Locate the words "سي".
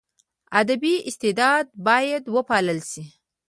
2.91-3.03